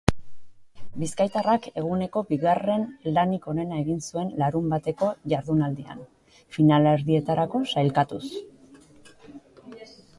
Bizkaitarrak 1.01 1.67
eguneko 1.81 2.23
bigarren 2.29 2.87
lanik 3.19 3.45
onena 3.53 3.77
egin 3.83 4.01
zuen 4.07 4.33
larunbateko 4.43 5.11
jardunaldian, 5.35 6.03
finalerdietarako 6.57 7.65
sailkatuz. 7.75 8.25